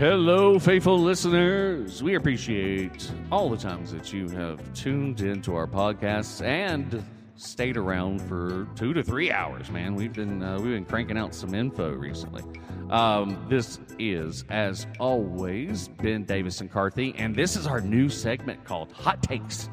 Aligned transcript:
Hello, 0.00 0.58
faithful 0.58 0.98
listeners. 0.98 2.02
We 2.02 2.14
appreciate 2.14 3.12
all 3.30 3.50
the 3.50 3.56
times 3.58 3.92
that 3.92 4.14
you 4.14 4.30
have 4.30 4.72
tuned 4.72 5.20
into 5.20 5.54
our 5.54 5.66
podcasts 5.66 6.42
and 6.42 7.04
stayed 7.36 7.76
around 7.76 8.22
for 8.22 8.66
two 8.76 8.94
to 8.94 9.02
three 9.02 9.30
hours. 9.30 9.70
Man, 9.70 9.94
we've 9.94 10.14
been 10.14 10.42
uh, 10.42 10.56
we've 10.56 10.72
been 10.72 10.86
cranking 10.86 11.18
out 11.18 11.34
some 11.34 11.54
info 11.54 11.92
recently. 11.92 12.42
Um, 12.88 13.44
this 13.50 13.78
is, 13.98 14.46
as 14.48 14.86
always, 14.98 15.88
Ben 15.88 16.24
Davis 16.24 16.62
and 16.62 16.72
Karthy, 16.72 17.14
and 17.18 17.36
this 17.36 17.54
is 17.54 17.66
our 17.66 17.82
new 17.82 18.08
segment 18.08 18.64
called 18.64 18.92
Hot 18.92 19.22
Takes. 19.22 19.68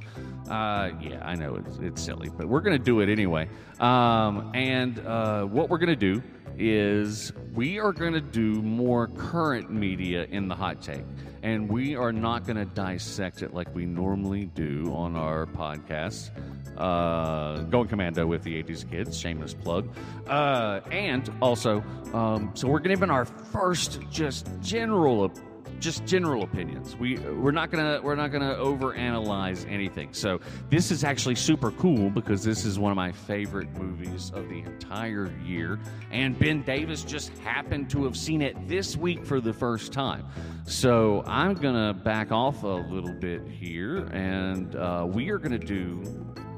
Uh, 0.50 0.92
yeah, 1.00 1.26
I 1.26 1.36
know 1.36 1.56
it's, 1.56 1.78
it's 1.78 2.02
silly, 2.02 2.30
but 2.30 2.50
we're 2.50 2.60
going 2.60 2.78
to 2.78 2.84
do 2.84 3.00
it 3.00 3.08
anyway. 3.08 3.48
Um, 3.80 4.52
and 4.54 5.00
uh, 5.00 5.46
what 5.46 5.70
we're 5.70 5.78
going 5.78 5.88
to 5.88 5.96
do 5.96 6.22
is 6.58 7.32
we 7.54 7.80
are 7.80 7.92
going 7.92 8.14
to 8.14 8.22
do 8.22 8.62
more 8.62 9.08
current 9.08 9.72
media 9.72 10.26
in 10.30 10.48
the 10.48 10.56
hot 10.56 10.82
take. 10.82 11.04
And 11.44 11.70
we 11.70 11.96
are 11.96 12.12
not 12.12 12.46
going 12.46 12.58
to 12.58 12.66
dissect 12.66 13.42
it 13.42 13.54
like 13.54 13.74
we 13.74 13.86
normally 13.86 14.46
do 14.46 14.92
on 14.94 15.16
our 15.16 15.46
podcast. 15.46 16.32
Uh, 16.78 17.64
going 17.64 17.88
commando 17.88 18.26
with 18.28 18.44
the 18.44 18.62
80s 18.62 18.90
kids, 18.90 19.18
shameless 19.18 19.54
plug. 19.54 19.88
Uh, 20.28 20.82
and 20.92 21.32
also, 21.42 21.84
um, 22.14 22.52
so 22.54 22.68
we're 22.68 22.80
giving 22.80 23.10
our 23.10 23.26
first 23.26 24.00
just 24.12 24.50
general 24.62 25.32
just 25.80 26.06
general 26.06 26.44
opinions. 26.44 26.96
We 26.96 27.18
we're 27.18 27.52
not 27.52 27.72
gonna 27.72 28.00
we're 28.02 28.16
not 28.16 28.32
gonna 28.32 28.56
overanalyze 28.56 29.70
anything. 29.72 30.10
So 30.14 30.40
this 30.70 30.92
is 30.92 31.04
actually 31.04 31.36
super 31.36 31.72
cool 31.72 32.10
because 32.10 32.44
this 32.44 32.66
is 32.66 32.80
one 32.80 32.92
of 32.92 32.96
my 32.96 33.12
favorite 33.12 33.70
movies 33.78 34.32
of 34.34 34.50
the 34.50 34.60
entire 34.60 35.32
year, 35.46 35.80
and 36.12 36.38
Ben 36.38 36.62
Davis 36.64 37.04
just 37.04 37.38
happened 37.40 37.90
to 37.92 38.04
have 38.04 38.18
seen 38.18 38.42
it 38.42 38.68
this 38.68 38.98
week 38.98 39.26
for 39.26 39.40
the 39.40 39.54
first 39.54 39.94
time. 39.94 40.26
So 40.66 41.24
I'm 41.26 41.54
gonna 41.54 41.94
back 41.94 42.32
off 42.32 42.64
a 42.64 42.68
little 42.68 43.14
bit 43.14 43.48
here, 43.48 44.06
and 44.14 44.76
uh, 44.76 45.06
we 45.08 45.30
are 45.30 45.38
gonna 45.38 45.58
do 45.58 46.04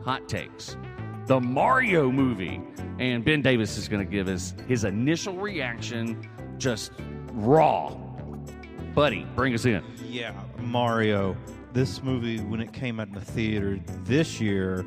hot 0.04 0.28
takes. 0.28 0.78
The 1.28 1.40
Mario 1.40 2.12
movie, 2.12 2.60
and 2.98 3.24
Ben 3.24 3.44
Davis 3.44 3.78
is 3.78 3.88
going 3.88 4.04
to 4.04 4.12
give 4.12 4.28
us 4.28 4.56
his 4.68 4.84
initial 4.84 5.36
reaction, 5.36 6.28
just 6.58 6.92
raw 7.34 7.96
Buddy, 9.00 9.26
bring 9.34 9.54
us 9.54 9.64
in. 9.64 9.82
Yeah, 10.10 10.34
Mario. 10.58 11.38
This 11.72 12.04
movie, 12.04 12.42
when 12.42 12.60
it 12.60 12.74
came 12.74 13.00
out 13.00 13.08
in 13.08 13.14
the 13.14 13.22
theater 13.22 13.80
this 14.04 14.42
year, 14.42 14.86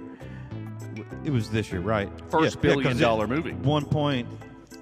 it 1.24 1.30
was 1.30 1.48
this 1.48 1.72
year, 1.72 1.80
right? 1.80 2.10
First 2.30 2.56
yeah, 2.56 2.60
billion 2.60 2.98
dollar 2.98 3.26
movie. 3.26 3.52
One 3.52 3.86
point 3.86 4.28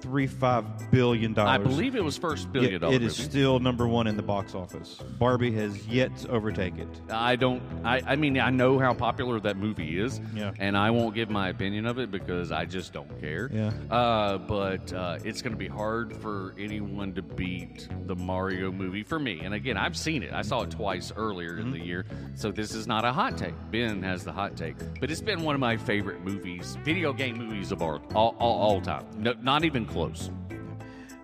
three 0.01 0.27
five 0.27 0.91
billion 0.91 1.33
dollars. 1.33 1.49
I 1.51 1.57
believe 1.57 1.95
it 1.95 2.03
was 2.03 2.17
first 2.17 2.51
billion 2.51 2.81
dollar. 2.81 2.93
It 2.93 3.03
is 3.03 3.17
movie. 3.17 3.29
still 3.29 3.59
number 3.59 3.87
one 3.87 4.07
in 4.07 4.17
the 4.17 4.23
box 4.23 4.55
office. 4.55 4.95
Barbie 5.19 5.51
has 5.53 5.87
yet 5.87 6.15
to 6.17 6.29
overtake 6.29 6.77
it. 6.77 6.87
I 7.09 7.35
don't. 7.35 7.61
I, 7.83 8.01
I 8.05 8.15
mean, 8.15 8.39
I 8.39 8.49
know 8.49 8.79
how 8.79 8.93
popular 8.93 9.39
that 9.41 9.57
movie 9.57 9.99
is. 9.99 10.19
Yeah. 10.33 10.51
And 10.59 10.77
I 10.77 10.91
won't 10.91 11.13
give 11.15 11.29
my 11.29 11.49
opinion 11.49 11.85
of 11.85 11.99
it 11.99 12.11
because 12.11 12.51
I 12.51 12.65
just 12.65 12.93
don't 12.93 13.19
care. 13.19 13.49
Yeah. 13.53 13.71
Uh, 13.89 14.37
but 14.37 14.91
uh, 14.93 15.19
it's 15.23 15.41
going 15.41 15.53
to 15.53 15.59
be 15.59 15.67
hard 15.67 16.15
for 16.17 16.53
anyone 16.57 17.13
to 17.13 17.21
beat 17.21 17.87
the 18.07 18.15
Mario 18.15 18.71
movie 18.71 19.03
for 19.03 19.19
me. 19.19 19.41
And 19.41 19.53
again, 19.53 19.77
I've 19.77 19.97
seen 19.97 20.23
it. 20.23 20.33
I 20.33 20.41
saw 20.41 20.61
it 20.61 20.71
twice 20.71 21.11
earlier 21.15 21.51
Mm-hmm. 21.51 21.61
in 21.61 21.71
the 21.71 21.79
year, 21.85 22.05
so 22.35 22.51
this 22.51 22.73
is 22.73 22.87
not 22.87 23.03
a 23.03 23.11
hot 23.11 23.37
take. 23.37 23.53
Ben 23.71 24.01
has 24.03 24.23
the 24.23 24.31
hot 24.31 24.55
take, 24.55 24.75
but 24.99 25.11
it's 25.11 25.21
been 25.21 25.41
one 25.43 25.53
of 25.55 25.59
my 25.59 25.75
favorite 25.75 26.21
movies, 26.23 26.77
video 26.83 27.11
game 27.13 27.37
movies 27.37 27.71
of 27.71 27.81
all 27.81 28.01
all, 28.15 28.35
all, 28.39 28.59
all 28.59 28.81
time. 28.81 29.05
No, 29.17 29.33
not 29.41 29.65
even 29.65 29.85
close. 29.91 30.31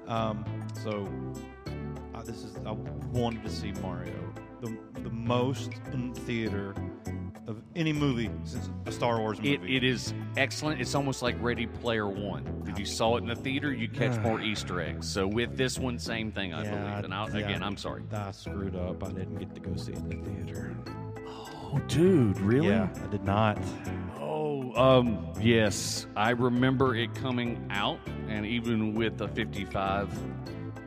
Um, 0.08 0.46
so 0.84 1.08
uh, 2.16 2.22
this 2.24 2.44
is 2.44 2.56
I 2.66 2.72
wanted 2.72 3.44
to 3.44 3.50
see 3.50 3.72
Mario 3.74 4.14
the 4.62 4.78
the 5.02 5.10
most 5.10 5.72
in 5.94 6.14
theater 6.14 6.74
of 7.48 7.62
any 7.76 7.94
movie 7.94 8.30
since 8.44 8.70
a 8.86 8.92
Star 8.92 9.20
Wars 9.20 9.38
movie. 9.38 9.54
It, 9.54 9.64
it 9.64 9.84
is 9.84 10.14
excellent. 10.36 10.82
It's 10.82 10.96
almost 10.96 11.22
like 11.22 11.36
Ready 11.42 11.66
Player 11.66 12.08
One. 12.08 12.64
If 12.68 12.78
you 12.78 12.86
saw 12.86 13.16
it 13.16 13.22
in 13.22 13.28
the 13.28 13.36
theater, 13.36 13.72
you 13.74 13.88
catch 13.88 14.20
more 14.24 14.42
Easter 14.42 14.82
eggs. 14.82 15.08
So 15.08 15.28
with 15.28 15.56
this 15.56 15.80
one, 15.80 15.98
same 15.98 16.32
thing, 16.32 16.54
I 16.54 16.64
believe. 16.64 17.06
And 17.06 17.14
I'll, 17.14 17.30
yeah, 17.30 17.46
again, 17.46 17.64
I'm 17.64 17.78
sorry. 17.78 18.04
I 18.12 18.32
screwed 18.32 18.76
up. 18.76 19.02
I 19.02 19.12
didn't 19.12 19.38
get 19.38 19.56
to 19.56 19.62
go 19.62 19.76
see 19.78 19.94
it 19.94 20.00
in 20.00 20.10
the 20.10 20.30
theater. 20.30 20.76
Oh, 21.26 21.82
dude, 21.88 22.38
really? 22.40 22.68
Yeah, 22.68 22.90
I 23.02 23.08
did 23.08 23.24
not. 23.24 23.58
Um, 24.78 25.28
yes. 25.42 26.06
I 26.16 26.30
remember 26.32 26.96
it 26.96 27.14
coming 27.16 27.66
out, 27.72 28.00
and 28.28 28.46
even 28.46 28.94
with 28.94 29.18
the 29.18 29.28
55, 29.28 30.10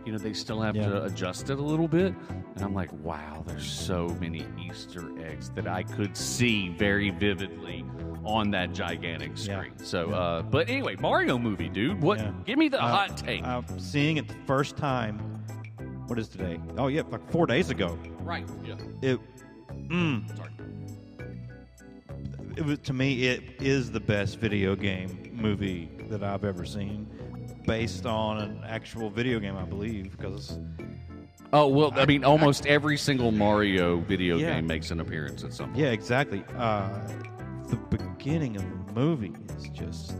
you 0.06 0.12
know, 0.12 0.18
they 0.18 0.32
still 0.32 0.60
have 0.60 0.76
Yeah. 0.76 0.88
to 0.88 1.04
adjust 1.04 1.50
it 1.50 1.58
a 1.58 1.62
little 1.62 1.88
bit. 1.88 2.14
And 2.54 2.64
I'm 2.64 2.74
like, 2.74 2.92
wow, 3.02 3.42
there's 3.46 3.66
so 3.66 4.08
many 4.20 4.44
Easter 4.64 5.10
eggs 5.24 5.50
that 5.50 5.66
I 5.66 5.82
could 5.82 6.16
see 6.16 6.68
very 6.68 7.10
vividly 7.10 7.84
on 8.24 8.50
that 8.52 8.72
gigantic 8.74 9.32
Yeah. 9.36 9.56
screen. 9.58 9.78
So, 9.78 10.10
Yeah. 10.10 10.16
uh, 10.16 10.42
but 10.42 10.68
anyway, 10.68 10.94
Mario 11.00 11.38
movie, 11.38 11.68
dude. 11.68 12.00
What? 12.02 12.18
Yeah. 12.18 12.32
Give 12.44 12.58
me 12.58 12.68
the 12.68 12.82
Uh, 12.82 12.86
hot 12.88 13.16
take. 13.16 13.42
I'm 13.44 13.64
seeing 13.78 14.18
it 14.18 14.28
the 14.28 14.34
first 14.46 14.76
time. 14.76 15.18
What 16.06 16.18
is 16.18 16.28
today? 16.28 16.60
Oh 16.76 16.88
yeah, 16.88 17.02
like 17.10 17.28
four 17.30 17.46
days 17.46 17.70
ago. 17.70 17.98
right. 18.22 18.46
Yeah. 18.64 18.74
It, 19.02 19.20
mm, 19.88 20.36
Sorry. 20.36 20.50
It 22.56 22.64
was 22.64 22.78
to 22.80 22.92
me. 22.92 23.24
It 23.28 23.42
is 23.60 23.90
the 23.90 24.00
best 24.00 24.38
video 24.38 24.74
game 24.76 25.30
movie 25.34 25.90
that 26.08 26.22
I've 26.22 26.44
ever 26.44 26.64
seen, 26.64 27.06
based 27.66 28.06
on 28.06 28.38
an 28.38 28.60
actual 28.66 29.10
video 29.10 29.38
game, 29.40 29.56
I 29.56 29.64
believe. 29.64 30.16
Because 30.16 30.58
Oh 31.52 31.66
well, 31.68 31.92
I 31.96 32.06
mean, 32.06 32.24
almost 32.24 32.66
every 32.66 32.96
single 32.96 33.32
Mario 33.32 33.98
video 34.00 34.36
Yeah. 34.36 34.54
game 34.54 34.66
makes 34.66 34.90
an 34.90 35.00
appearance 35.00 35.42
at 35.44 35.52
some 35.52 35.66
point. 35.70 35.78
yeah, 35.78 35.90
exactly. 35.90 36.44
Uh, 36.56 36.88
the 37.68 37.76
beginning 37.76 38.56
of 38.56 38.62
the 38.86 38.92
movie 38.92 39.32
is 39.56 39.68
just 39.70 40.14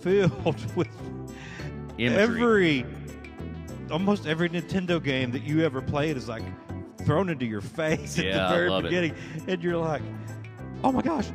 filled 0.00 0.64
with 0.76 0.88
Imagery. 1.98 2.80
every 2.80 2.86
almost 3.90 4.26
every 4.26 4.48
Nintendo 4.48 5.02
game 5.02 5.32
that 5.32 5.42
you 5.42 5.64
ever 5.64 5.82
played 5.82 6.16
is 6.16 6.28
like 6.28 6.42
thrown 7.04 7.28
into 7.28 7.44
your 7.46 7.60
face 7.60 8.18
at 8.18 8.24
Yeah, 8.26 8.46
I 8.46 8.48
the 8.50 8.54
very 8.56 8.70
love 8.70 8.84
it. 8.84 8.88
beginning, 8.88 9.14
and 9.48 9.62
you're 9.62 9.76
like, 9.76 10.02
"Oh 10.82 10.92
my 10.92 11.02
gosh, 11.02 11.28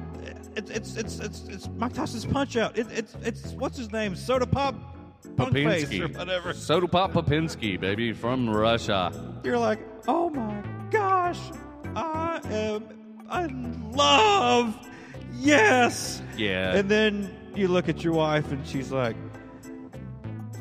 it's 0.56 0.70
it's 0.72 0.96
it's 0.96 1.20
it's, 1.20 1.44
it's 1.48 1.70
Mike 1.76 1.94
Tyson's 1.94 2.26
Punch 2.26 2.58
Out. 2.58 2.78
It, 2.78 2.88
it's 2.92 3.16
it's 3.24 3.52
what's 3.54 3.78
his 3.78 3.92
name, 3.92 4.16
Soda 4.16 4.48
Pop, 4.48 4.76
Punk 5.36 5.50
or 5.50 5.60
Popinski. 5.60 6.18
whatever." 6.18 6.54
Soda 6.54 6.88
Pop 6.88 7.14
Popinski, 7.14 7.80
baby, 7.80 8.14
from 8.14 8.50
Russia. 8.50 9.12
You're 9.44 9.60
like, 9.60 9.80
"Oh 10.08 10.30
my 10.30 10.64
gosh, 10.90 11.40
I 11.96 12.40
am 12.46 12.84
in 13.50 13.92
love, 13.92 14.76
yes." 15.40 16.22
Yeah. 16.38 16.76
And 16.76 16.90
then 16.90 17.36
you 17.56 17.68
look 17.68 17.90
at 17.90 18.04
your 18.04 18.14
wife, 18.14 18.52
and 18.52 18.66
she's 18.66 18.92
like, 18.92 19.16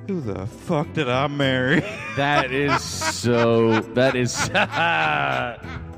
"Who 0.09 0.21
the 0.21 0.47
fuck 0.47 0.93
did 0.93 1.09
I 1.09 1.27
marry?" 1.29 1.81
That 2.17 2.53
is 2.53 2.83
so. 2.83 3.81
That 3.81 4.15
is. 4.17 4.51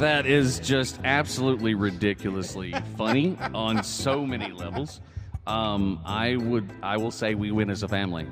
that 0.00 0.24
is 0.24 0.58
just 0.60 0.98
absolutely 1.04 1.74
ridiculously 1.74 2.74
funny 2.96 3.36
on 3.52 3.84
so 3.84 4.24
many 4.24 4.50
levels. 4.50 4.98
Um, 5.46 6.00
I 6.06 6.36
would. 6.36 6.72
I 6.82 6.96
will 6.96 7.10
say 7.10 7.34
we 7.34 7.50
win 7.50 7.68
as 7.68 7.82
a 7.82 7.88
family. 7.88 8.26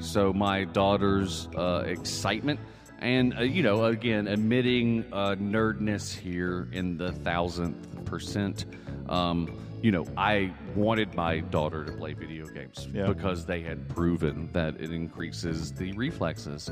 So 0.00 0.34
my 0.34 0.64
daughter's 0.64 1.48
uh, 1.56 1.84
excitement. 1.86 2.60
And 2.98 3.38
uh, 3.38 3.40
you 3.40 3.62
know, 3.62 3.84
again, 3.84 4.28
admitting 4.28 5.06
uh, 5.10 5.36
nerdness 5.36 6.14
here 6.14 6.68
in 6.72 6.98
the 6.98 7.12
thousandth 7.12 8.04
percent. 8.04 8.66
Um, 9.08 9.50
you 9.80 9.92
know, 9.92 10.06
I 10.16 10.52
wanted 10.74 11.14
my 11.14 11.38
daughter 11.38 11.84
to 11.84 11.92
play 11.92 12.12
video 12.12 12.46
games 12.46 12.88
Yeah. 12.92 13.06
because 13.06 13.46
they 13.46 13.60
had 13.60 13.88
proven 13.88 14.48
that 14.52 14.74
it 14.80 14.90
increases 14.90 15.72
the 15.72 15.92
reflexes. 15.92 16.68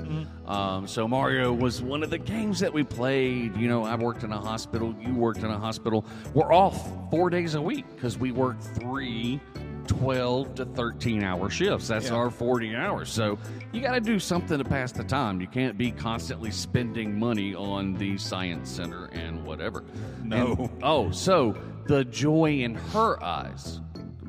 Um, 0.46 0.88
so 0.88 1.06
Mario 1.06 1.52
was 1.52 1.80
one 1.80 2.02
of 2.02 2.10
the 2.10 2.18
games 2.18 2.58
that 2.60 2.72
we 2.72 2.82
played. 2.82 3.56
You 3.56 3.68
know, 3.68 3.84
I 3.84 3.94
worked 3.94 4.24
in 4.24 4.32
a 4.32 4.40
hospital. 4.40 4.92
You 5.00 5.14
worked 5.14 5.38
in 5.44 5.50
a 5.50 5.58
hospital. 5.58 6.04
We're 6.34 6.52
off 6.52 6.88
four 7.10 7.30
days 7.30 7.54
a 7.54 7.62
week 7.62 7.84
because 7.94 8.18
we 8.18 8.32
work 8.32 8.60
three 8.60 9.40
12 9.86 10.56
to 10.56 10.64
13 10.64 11.22
hour 11.22 11.48
shifts. 11.48 11.86
That's 11.86 12.08
Yeah. 12.08 12.16
our 12.16 12.28
40 12.28 12.74
hours. 12.74 13.08
So 13.08 13.38
you 13.72 13.80
got 13.80 13.94
to 13.94 14.00
do 14.00 14.18
something 14.18 14.58
to 14.58 14.64
pass 14.64 14.90
the 14.90 15.04
time. 15.04 15.40
You 15.40 15.46
can't 15.46 15.78
be 15.78 15.92
constantly 15.92 16.50
spending 16.50 17.16
money 17.16 17.54
on 17.54 17.94
the 17.94 18.18
science 18.18 18.68
center 18.68 19.04
and 19.12 19.44
whatever. 19.44 19.84
No. 20.24 20.54
And- 20.58 20.70
oh, 20.82 21.12
so 21.12 21.54
the 21.86 22.04
joy 22.04 22.58
in 22.58 22.74
her 22.74 23.22
eyes 23.22 23.80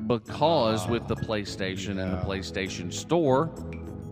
because 0.06 0.88
with 0.88 1.06
the 1.06 1.16
PlayStation 1.16 2.02
and 2.02 2.12
the 2.12 2.22
PlayStation 2.24 2.92
Store, 2.92 3.50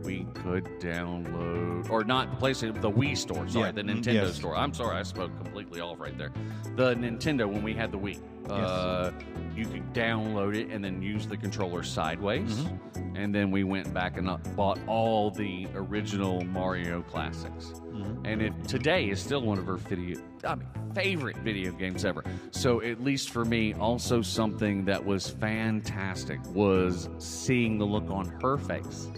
we 0.03 0.25
could 0.35 0.65
download, 0.79 1.91
or 1.91 2.05
not 2.05 2.39
the 2.39 2.47
PlayStation, 2.47 2.81
the 2.81 2.91
Wii 2.91 3.17
store. 3.17 3.49
Sorry, 3.49 3.67
Yeah, 3.67 3.73
the 3.73 3.83
mm, 3.83 3.99
Nintendo 3.99 4.15
yes. 4.27 4.37
store. 4.37 4.57
I'm 4.57 4.73
sorry, 4.75 4.97
I 4.97 5.03
spoke 5.03 5.35
completely 5.43 5.81
off 5.81 5.99
right 5.99 6.17
there. 6.17 6.33
The 6.77 6.95
Nintendo 6.95 7.47
when 7.47 7.63
we 7.63 7.75
had 7.75 7.91
the 7.91 7.99
Wii. 7.99 8.21
Uh, 8.49 9.11
you 9.57 9.67
could 9.67 9.93
download 9.93 10.55
it 10.55 10.69
and 10.71 10.85
then 10.85 11.03
use 11.03 11.27
the 11.27 11.37
controller 11.37 11.83
sideways. 11.83 12.53
Mm-hmm. 12.53 13.17
And 13.17 13.35
then 13.35 13.51
we 13.51 13.65
went 13.65 13.93
back 13.93 14.17
and 14.19 14.31
bought 14.55 14.79
all 14.87 15.31
the 15.33 15.67
original 15.75 16.43
Mario 16.45 17.03
classics. 17.03 17.73
Mm-hmm. 17.97 18.27
And 18.27 18.43
it 18.43 18.69
today 18.69 19.09
is 19.09 19.21
still 19.21 19.43
one 19.43 19.59
of 19.59 19.67
her 19.67 19.77
video, 19.77 20.21
I 20.45 20.55
mean, 20.55 20.69
favorite 20.95 21.37
video 21.39 21.73
games 21.73 22.05
ever. 22.05 22.25
So 22.51 22.83
at 22.83 23.03
least 23.03 23.31
for 23.31 23.45
me, 23.45 23.75
also 23.75 24.23
something 24.23 24.85
that 24.87 25.05
was 25.05 25.29
fantastic 25.29 26.41
was 26.47 27.09
seeing 27.19 27.79
the 27.79 27.85
look 27.85 28.11
on 28.11 28.27
her 28.43 28.57
face 28.59 29.09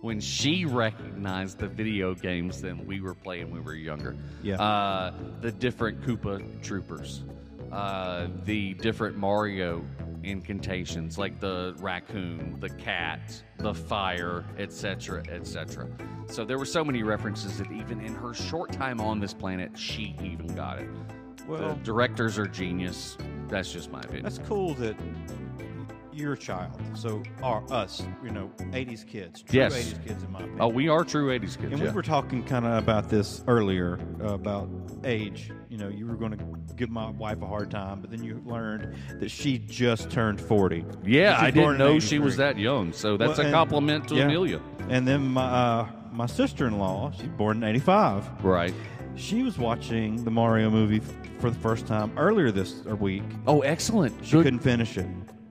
when 0.00 0.20
she 0.20 0.64
recognized 0.64 1.58
the 1.58 1.68
video 1.68 2.14
games 2.14 2.60
that 2.62 2.86
we 2.86 3.00
were 3.00 3.14
playing 3.14 3.50
when 3.50 3.60
we 3.60 3.66
were 3.66 3.74
younger. 3.74 4.16
Yeah. 4.42 4.60
Uh, 4.60 5.14
the 5.40 5.52
different 5.52 6.02
Koopa 6.02 6.62
troopers, 6.62 7.22
uh, 7.70 8.28
the 8.44 8.74
different 8.74 9.16
Mario 9.16 9.84
incantations, 10.22 11.18
like 11.18 11.40
the 11.40 11.74
raccoon, 11.78 12.56
the 12.60 12.68
cat, 12.70 13.42
the 13.58 13.74
fire, 13.74 14.44
etc., 14.58 15.22
etc. 15.28 15.88
So 16.26 16.44
there 16.44 16.58
were 16.58 16.64
so 16.64 16.84
many 16.84 17.02
references 17.02 17.58
that 17.58 17.70
even 17.72 18.00
in 18.00 18.14
her 18.14 18.34
short 18.34 18.72
time 18.72 19.00
on 19.00 19.20
this 19.20 19.34
planet, 19.34 19.76
she 19.76 20.14
even 20.22 20.54
got 20.54 20.78
it. 20.78 20.88
Well- 21.46 21.74
the 21.74 21.80
directors 21.82 22.38
are 22.38 22.46
genius. 22.46 23.16
That's 23.48 23.72
just 23.72 23.90
my 23.90 24.00
opinion. 24.00 24.22
That's 24.24 24.38
cool 24.38 24.74
that 24.74 24.96
you're 26.12 26.36
child. 26.36 26.80
So 26.94 27.22
are 27.42 27.62
us, 27.72 28.02
you 28.24 28.30
know, 28.30 28.50
80s 28.72 29.06
kids. 29.06 29.42
True 29.42 29.60
Yes. 29.60 29.74
80s 29.74 30.04
kids, 30.06 30.22
in 30.22 30.32
my 30.32 30.38
opinion. 30.40 30.58
Oh, 30.60 30.68
we 30.68 30.88
are 30.88 31.04
true 31.04 31.28
'80s 31.38 31.56
kids. 31.56 31.72
and 31.72 31.78
yeah. 31.78 31.84
we 31.88 31.90
were 31.90 32.02
talking 32.02 32.42
kind 32.44 32.66
of 32.66 32.82
about 32.82 33.08
this 33.08 33.42
earlier 33.46 33.98
uh, 34.22 34.34
about 34.34 34.68
age. 35.04 35.50
You 35.68 35.78
know, 35.78 35.88
you 35.88 36.06
were 36.06 36.16
going 36.16 36.36
to 36.36 36.44
give 36.76 36.90
my 36.90 37.10
wife 37.10 37.42
a 37.42 37.46
hard 37.46 37.70
time, 37.70 38.00
but 38.00 38.10
then 38.10 38.22
you 38.24 38.42
learned 38.44 38.94
that 39.20 39.30
she 39.30 39.58
just 39.58 40.10
turned 40.10 40.40
40. 40.40 40.84
Yeah, 41.04 41.36
I 41.40 41.50
didn't 41.50 41.78
know 41.78 41.98
she 41.98 42.18
was 42.18 42.36
that 42.38 42.58
young. 42.58 42.92
So 42.92 43.16
that's 43.16 43.30
Well, 43.38 43.40
a 43.40 43.44
and- 43.44 43.54
compliment 43.54 44.08
to 44.08 44.16
yeah. 44.16 44.24
Amelia. 44.24 44.60
And 44.88 45.06
then 45.06 45.28
my 45.28 45.42
uh, 45.44 45.88
my 46.12 46.26
sister-in-law, 46.26 47.12
she's 47.12 47.28
born 47.28 47.58
in 47.58 47.64
85. 47.64 48.44
Right. 48.44 48.74
She 49.16 49.42
was 49.42 49.58
watching 49.58 50.24
the 50.24 50.30
Mario 50.30 50.70
movie 50.70 50.96
f- 50.98 51.40
for 51.40 51.50
the 51.50 51.58
first 51.58 51.86
time 51.86 52.10
earlier 52.16 52.50
this 52.50 52.82
week. 52.84 53.22
Oh, 53.46 53.60
excellent. 53.60 54.14
She 54.24 54.32
Good. 54.32 54.44
couldn't 54.44 54.60
finish 54.60 54.96
it. 54.98 55.06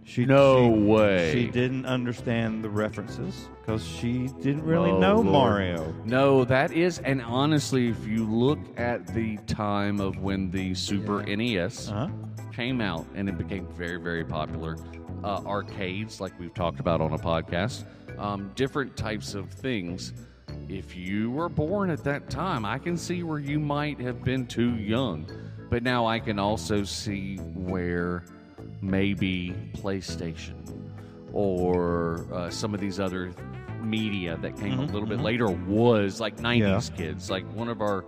She 0.10 0.26
No 0.26 0.74
she- 0.74 0.82
way. 0.86 1.32
She 1.32 1.48
didn't 1.52 1.86
understand 1.86 2.64
the 2.64 2.70
references 2.70 3.48
because 3.62 3.86
she 3.86 4.28
didn't 4.42 4.64
really 4.64 4.90
Oh, 4.90 5.00
know 5.00 5.16
Lord. 5.18 5.28
Mario. 5.28 5.94
No, 6.04 6.44
that 6.46 6.72
is, 6.72 6.98
and 6.98 7.22
honestly, 7.22 7.90
if 7.90 8.08
you 8.08 8.26
look 8.26 8.58
at 8.76 9.06
the 9.14 9.38
time 9.46 10.00
of 10.02 10.18
when 10.18 10.50
the 10.50 10.74
Super 10.74 11.22
NES 11.22 11.92
Uh 11.92 12.08
huh. 12.08 12.10
came 12.52 12.82
out 12.82 13.06
and 13.14 13.30
it 13.30 13.38
became 13.38 13.68
very, 13.78 13.98
very 14.00 14.26
popular, 14.26 14.78
uh, 15.24 15.42
arcades, 15.46 16.20
like 16.20 16.32
we've 16.40 16.56
talked 16.56 16.80
about 16.80 17.02
on 17.02 17.14
a 17.14 17.18
podcast, 17.20 17.86
um, 18.18 18.52
different 18.56 18.98
types 18.98 19.36
of 19.36 19.52
things. 19.52 20.14
If 20.68 20.96
you 20.96 21.30
were 21.30 21.50
born 21.50 21.92
at 21.92 22.04
that 22.06 22.32
time, 22.32 22.66
I 22.66 22.80
can 22.80 22.98
see 22.98 23.22
where 23.22 23.38
you 23.40 23.60
might 23.60 24.00
have 24.02 24.24
been 24.24 24.48
too 24.48 24.76
young. 24.76 25.28
But 25.70 25.84
now 25.84 26.08
I 26.08 26.18
can 26.18 26.40
also 26.40 26.84
see 26.84 27.38
where 27.38 28.24
maybe 28.82 29.54
PlayStation 29.74 30.56
or 31.34 32.26
uh, 32.34 32.50
some 32.50 32.74
of 32.74 32.80
these 32.80 33.00
other 33.00 33.32
media 33.82 34.38
that 34.42 34.58
came 34.58 34.80
a 34.80 34.84
Mhm, 34.84 34.92
little 34.94 35.08
bit 35.08 35.20
mhm. 35.20 35.24
later 35.24 35.48
was 35.50 36.20
like 36.20 36.38
90s 36.38 36.90
kids. 36.96 37.30
Like 37.30 37.46
one 37.54 37.70
of 37.70 37.82
our 37.82 38.04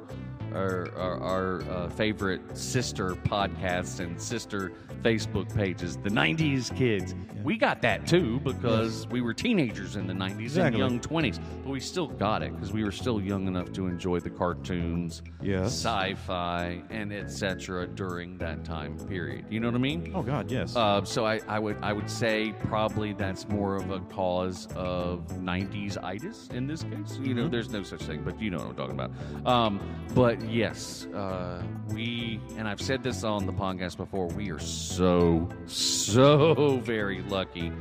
our, 0.53 0.89
our, 0.98 1.19
our 1.21 1.62
uh, 1.69 1.89
favorite 1.89 2.42
sister 2.57 3.15
podcasts 3.15 4.00
and 4.00 4.21
sister 4.21 4.71
Facebook 5.01 5.53
pages, 5.56 5.98
the 5.98 6.09
90s 6.09 6.75
kids. 6.75 7.15
We 7.44 7.57
got 7.57 7.81
that 7.81 8.06
too 8.06 8.39
because 8.42 9.07
we 9.07 9.21
were 9.21 9.33
teenagers 9.33 9.95
in 9.95 10.06
the 10.06 10.13
90s 10.13 10.42
Exactly. 10.42 10.80
and 10.81 10.92
young 10.92 11.00
20s, 11.00 11.39
but 11.63 11.71
we 11.71 11.80
still 11.80 12.06
got 12.07 12.44
it 12.44 12.53
because 12.53 12.71
we 12.71 12.83
were 12.83 12.92
still 12.92 13.19
young 13.19 13.48
enough 13.48 13.74
to 13.74 13.88
enjoy 13.88 14.19
the 14.19 14.30
cartoons, 14.30 15.24
Yes. 15.42 15.74
sci-fi, 15.74 16.83
and 16.92 17.12
etc. 17.12 17.88
during 17.88 18.38
that 18.38 18.63
time 18.63 18.95
period. 19.07 19.45
You 19.50 19.59
know 19.59 19.69
what 19.69 19.75
I 19.75 19.80
mean? 19.80 20.12
Oh 20.13 20.21
God, 20.21 20.51
yes. 20.51 20.75
Uh, 20.75 21.04
so 21.04 21.25
I, 21.25 21.39
I 21.47 21.57
would 21.57 21.77
I 21.81 21.94
would 21.94 22.09
say 22.09 22.54
probably 22.65 23.13
that's 23.13 23.47
more 23.50 23.75
of 23.77 23.89
a 23.89 24.00
cause 24.01 24.68
of 24.75 25.25
'90s 25.39 25.97
itis 26.04 26.47
in 26.54 26.68
this 26.68 26.83
case. 26.83 27.18
You 27.24 27.33
know, 27.33 27.45
Mhm. 27.47 27.51
there's 27.51 27.69
no 27.71 27.81
such 27.81 28.04
thing, 28.04 28.21
but 28.24 28.39
you 28.39 28.51
know 28.51 28.57
what 28.59 28.68
I'm 28.68 28.75
talking 28.75 29.00
about. 29.00 29.47
Um, 29.47 29.80
but 30.13 30.39
yes, 30.48 31.06
uh, 31.08 31.64
we 31.90 32.40
and 32.58 32.68
I've 32.68 32.82
said 32.82 33.04
this 33.04 33.24
on 33.24 33.46
the 33.46 33.54
podcast 33.54 33.98
before. 33.98 34.28
We 34.28 34.52
are 34.52 34.60
so 34.60 35.50
so 35.66 36.78
very 36.84 37.22
lucky 37.24 37.72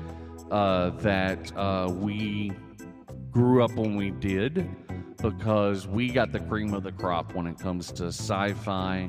uh, 0.51 0.91
that 0.91 1.57
uh, 1.57 1.89
we 1.91 2.53
grew 3.31 3.63
up 3.63 3.73
when 3.73 3.97
we 3.97 4.11
did 4.11 4.69
because 5.19 5.87
we 5.87 6.11
got 6.11 6.33
the 6.33 6.41
cream 6.41 6.75
of 6.75 6.83
the 6.83 6.93
crop 6.93 7.35
when 7.35 7.47
it 7.47 7.59
comes 7.59 7.93
to 7.93 8.07
sci-fi 8.07 9.09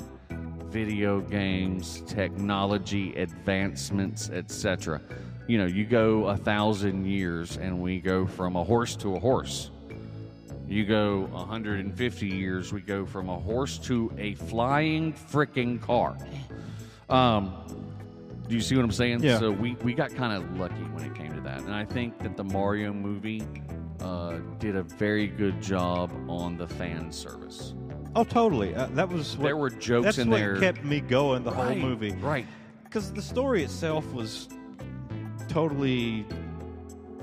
video 0.70 1.20
games, 1.20 2.02
technology 2.08 3.14
advancements, 3.16 4.30
etc. 4.30 5.02
You 5.48 5.58
know, 5.58 5.66
you 5.66 5.86
go 5.86 6.28
a 6.28 6.38
thousand 6.38 7.06
years 7.06 7.58
and 7.58 7.82
we 7.82 8.00
go 8.00 8.26
from 8.26 8.56
a 8.56 8.64
horse 8.64 8.96
to 8.98 9.16
a 9.16 9.20
horse. 9.20 9.72
You 10.72 10.86
go 10.86 11.28
150 11.32 12.28
years, 12.28 12.72
we 12.72 12.80
go 12.80 13.06
from 13.06 13.28
a 13.28 13.38
horse 13.38 13.78
to 13.80 14.10
a 14.18 14.36
flying 14.36 15.12
freaking 15.12 15.82
car. 15.82 16.16
Um, 17.10 17.54
do 18.48 18.56
you 18.56 18.62
see 18.62 18.78
what 18.78 18.86
I'm 18.86 18.92
saying? 18.94 19.22
Yeah. 19.22 19.38
So 19.38 19.52
we, 19.52 19.76
we 19.84 19.94
got 19.94 20.16
kind 20.16 20.32
of 20.32 20.58
lucky 20.58 20.76
when 20.94 21.04
it 21.04 21.14
came 21.14 21.34
to 21.36 21.42
that. 21.42 21.60
And 21.60 21.74
I 21.76 21.84
think 21.84 22.20
that 22.20 22.38
the 22.38 22.46
Mario 22.46 22.94
movie 22.94 23.44
uh, 24.00 24.38
did 24.60 24.78
a 24.78 24.84
very 24.84 25.28
good 25.28 25.62
job 25.62 26.10
on 26.30 26.56
the 26.58 26.68
fan 26.70 27.12
service. 27.12 27.74
oh, 28.16 28.24
totally. 28.24 28.74
Uh, 28.74 28.86
that 28.94 29.10
was 29.10 29.36
what, 29.36 29.44
there 29.48 29.58
were 29.58 29.70
jokes 29.72 30.06
that's 30.06 30.18
in 30.20 30.30
what 30.30 30.38
there. 30.38 30.58
kept 30.58 30.86
me 30.86 31.02
going 31.02 31.44
the 31.44 31.52
Right, 31.52 31.78
whole 31.80 31.90
movie. 31.90 32.14
Right. 32.14 32.46
Because 32.86 33.12
the 33.12 33.22
story 33.22 33.62
itself 33.62 34.10
was 34.14 34.48
totally, 35.50 36.26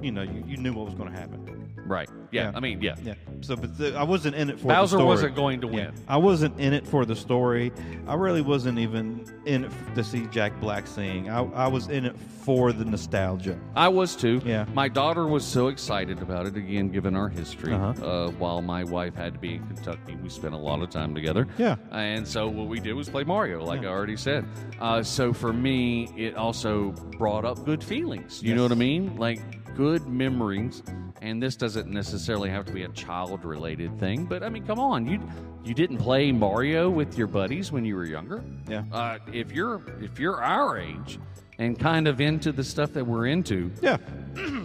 you 0.02 0.12
know, 0.12 0.20
you, 0.22 0.44
you 0.46 0.58
knew 0.58 0.74
what 0.74 0.84
was 0.84 0.94
going 0.94 1.10
to 1.10 1.18
happen. 1.18 1.57
Right. 1.88 2.08
Yeah. 2.30 2.50
Yeah. 2.50 2.52
I 2.54 2.60
mean, 2.60 2.82
yeah. 2.82 2.96
Yeah. 3.02 3.14
So, 3.40 3.56
but 3.56 3.78
the, 3.78 3.96
I 3.96 4.02
wasn't 4.02 4.36
in 4.36 4.50
it 4.50 4.60
for 4.60 4.68
Bowser 4.68 4.80
the 4.82 4.86
story. 4.88 5.02
Bowser 5.02 5.06
wasn't 5.06 5.34
going 5.36 5.60
to 5.62 5.66
win. 5.66 5.94
I 6.06 6.18
wasn't 6.18 6.60
in 6.60 6.72
it 6.74 6.86
for 6.86 7.04
the 7.06 7.16
story. 7.16 7.72
I 8.06 8.14
really 8.14 8.42
wasn't 8.42 8.78
even 8.78 9.24
in 9.46 9.64
it 9.64 9.72
f- 9.72 9.94
to 9.94 10.04
see 10.04 10.26
Jack 10.26 10.60
Black 10.60 10.86
sing. 10.86 11.30
I, 11.30 11.42
I 11.44 11.66
was 11.66 11.88
in 11.88 12.04
it 12.04 12.14
for 12.20 12.72
the 12.72 12.84
nostalgia. 12.84 13.58
I 13.74 13.88
was 13.88 14.14
too. 14.14 14.42
Yeah. 14.44 14.66
My 14.74 14.88
daughter 14.88 15.26
was 15.26 15.44
so 15.44 15.68
excited 15.68 16.20
about 16.20 16.46
it, 16.46 16.56
again, 16.56 16.90
given 16.90 17.16
our 17.16 17.28
history. 17.30 17.72
Uh-huh. 17.72 18.04
Uh, 18.04 18.30
while 18.32 18.60
my 18.60 18.84
wife 18.84 19.14
had 19.14 19.32
to 19.32 19.38
be 19.38 19.54
in 19.54 19.66
Kentucky, 19.66 20.16
we 20.16 20.28
spent 20.28 20.52
a 20.52 20.58
lot 20.58 20.82
of 20.82 20.90
time 20.90 21.14
together. 21.14 21.46
Yeah. 21.56 21.76
And 21.90 22.28
so 22.28 22.48
what 22.48 22.68
we 22.68 22.80
did 22.80 22.92
was 22.92 23.08
play 23.08 23.24
Mario, 23.24 23.64
like. 23.64 23.78
I 23.78 23.86
already 23.86 24.16
said. 24.16 24.44
Uh, 24.80 25.04
so 25.04 25.32
for 25.32 25.52
me, 25.52 26.08
it 26.16 26.34
also 26.34 26.90
brought 27.16 27.44
up 27.44 27.64
good 27.64 27.82
feelings. 27.82 28.42
You 28.42 28.56
know 28.56 28.64
what 28.64 28.72
I 28.72 28.74
mean? 28.74 29.16
Like 29.16 29.40
good 29.76 30.08
memories. 30.08 30.82
And 31.20 31.42
this 31.42 31.56
doesn't 31.56 31.88
necessarily 31.88 32.48
have 32.50 32.64
to 32.66 32.72
be 32.72 32.84
a 32.84 32.88
child-related 32.88 33.98
thing, 33.98 34.24
but 34.24 34.42
I 34.42 34.48
mean, 34.48 34.64
come 34.66 34.78
on, 34.78 35.06
you 35.06 35.20
you 35.64 35.74
didn't 35.74 35.98
play 35.98 36.30
Mario 36.32 36.88
with 36.88 37.18
your 37.18 37.26
buddies 37.26 37.72
when 37.72 37.84
you 37.84 37.96
were 37.96 38.04
younger? 38.04 38.42
Yeah. 38.68 38.84
Uh, 38.92 39.18
if 39.32 39.52
you're 39.52 39.82
if 40.00 40.18
you're 40.20 40.42
our 40.42 40.78
age 40.78 41.18
and 41.58 41.76
kind 41.78 42.06
of 42.06 42.20
into 42.20 42.52
the 42.52 42.62
stuff 42.62 42.92
that 42.92 43.04
we're 43.04 43.26
into, 43.26 43.70
Yeah. 43.82 43.96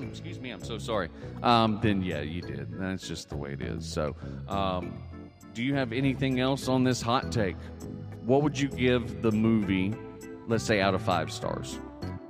excuse 0.07 0.39
me, 0.39 0.51
I'm 0.51 0.63
so 0.63 0.77
sorry. 0.77 1.09
Um, 1.41 1.79
then 1.81 2.03
yeah, 2.03 2.21
you 2.21 2.41
did. 2.41 2.67
That's 2.79 3.07
just 3.07 3.29
the 3.29 3.35
way 3.37 3.53
it 3.53 3.61
is. 3.61 3.85
So, 3.91 4.15
um, 4.47 5.01
do 5.55 5.63
you 5.63 5.73
have 5.73 5.91
anything 5.91 6.39
else 6.39 6.67
on 6.67 6.83
this 6.83 7.01
hot 7.01 7.31
take? 7.31 7.55
What 8.25 8.43
would 8.43 8.59
you 8.59 8.69
give 8.69 9.21
the 9.23 9.31
movie? 9.31 9.93
Let's 10.47 10.63
say 10.63 10.81
out 10.81 10.93
of 10.93 11.01
five 11.01 11.31
stars. 11.31 11.79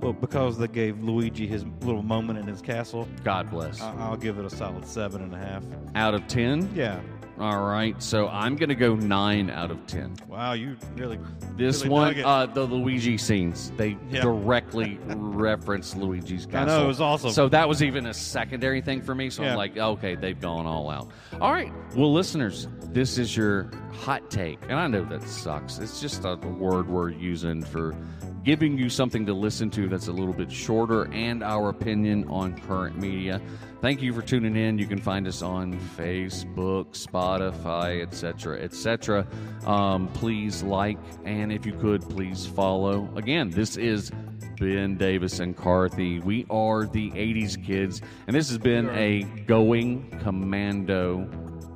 Well, 0.03 0.13
because 0.13 0.57
they 0.57 0.67
gave 0.67 1.01
Luigi 1.01 1.47
his 1.47 1.65
little 1.81 2.03
moment 2.03 2.37
in 2.37 2.45
his 2.45 2.61
castle, 2.61 3.07
God 3.23 3.49
bless. 3.49 3.81
I, 3.81 3.95
I'll 3.99 4.17
give 4.17 4.37
it 4.37 4.45
a 4.45 4.49
solid 4.49 4.85
seven 4.85 5.21
and 5.21 5.33
a 5.33 5.37
half. 5.37 5.63
out 5.95 6.13
of 6.13 6.27
ten. 6.27 6.69
Yeah. 6.75 6.99
All 7.39 7.65
right, 7.65 8.01
so 8.01 8.27
I'm 8.27 8.55
gonna 8.55 8.75
go 8.75 8.93
nine 8.95 9.49
out 9.49 9.71
of 9.71 9.87
ten. 9.87 10.13
Wow, 10.27 10.53
you 10.53 10.77
really 10.95 11.17
This 11.57 11.79
really 11.83 11.89
one, 11.89 12.23
uh, 12.23 12.45
the 12.45 12.63
Luigi 12.63 13.17
scenes, 13.17 13.71
they 13.75 13.97
Yeah. 14.11 14.21
directly 14.21 14.99
reference 15.07 15.95
Luigi's 15.95 16.45
I 16.47 16.51
castle. 16.51 16.77
know, 16.77 16.83
it 16.85 16.87
was 16.87 17.01
awesome. 17.01 17.31
So 17.31 17.49
that 17.49 17.67
was 17.67 17.81
even 17.81 18.05
a 18.05 18.13
secondary 18.13 18.81
thing 18.81 19.01
for 19.01 19.15
me. 19.15 19.31
So 19.31 19.41
Yeah. 19.41 19.51
I'm 19.51 19.57
like, 19.57 19.75
okay, 19.75 20.13
they've 20.13 20.39
gone 20.39 20.67
all 20.67 20.91
out. 20.91 21.09
All 21.41 21.51
right, 21.51 21.71
well, 21.95 22.13
listeners, 22.13 22.67
this 22.91 23.17
is 23.17 23.35
your 23.35 23.71
hot 23.91 24.29
take, 24.29 24.59
and 24.69 24.77
I 24.79 24.85
know 24.85 25.03
that 25.05 25.23
sucks. 25.23 25.79
It's 25.79 25.99
just 25.99 26.25
a 26.25 26.35
word 26.35 26.87
we're 26.87 27.09
using 27.09 27.63
for 27.63 27.95
giving 28.43 28.77
you 28.77 28.89
something 28.89 29.25
to 29.25 29.33
listen 29.33 29.71
to 29.71 29.87
that's 29.87 30.07
a 30.07 30.11
little 30.11 30.33
bit 30.33 30.51
shorter 30.51 31.11
and 31.13 31.41
our 31.43 31.69
opinion 31.69 32.27
on 32.27 32.55
current 32.67 32.95
media. 32.99 33.41
Thank 33.83 34.01
you 34.01 34.13
for 34.13 34.21
tuning 34.21 34.55
in. 34.55 34.79
You 34.79 34.85
can 34.85 35.01
find 35.01 35.27
us 35.27 35.41
on 35.41 35.77
Facebook, 35.97 36.91
Spotify, 36.91 38.01
etc., 38.01 38.61
etc. 38.61 39.27
Um, 39.65 40.07
please 40.13 40.63
like, 40.63 40.97
and 41.25 41.51
if 41.51 41.65
you 41.65 41.73
could, 41.73 42.01
please 42.09 42.45
follow. 42.45 43.09
Again, 43.17 43.49
this 43.49 43.75
is 43.75 44.09
Ben 44.57 44.95
Davis 44.95 45.41
and 45.41 45.53
Karthy. 45.53 46.23
We 46.23 46.45
are 46.49 46.85
the 46.85 47.11
80s 47.11 47.61
kids, 47.61 48.01
and 48.27 48.33
this 48.33 48.47
has 48.47 48.57
been 48.57 48.89
a 48.91 49.23
going 49.47 50.17
commando 50.23 51.29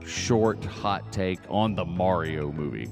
short 0.05 0.63
hot 0.63 1.11
take 1.11 1.41
on 1.49 1.75
the 1.75 1.83
Mario 1.83 2.53
movie. 2.53 2.87